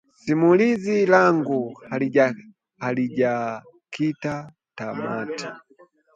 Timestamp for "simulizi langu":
0.23-1.73